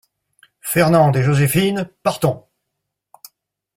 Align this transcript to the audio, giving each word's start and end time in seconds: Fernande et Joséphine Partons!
Fernande 0.61 1.15
et 1.17 1.21
Joséphine 1.21 1.87
Partons! 2.01 2.43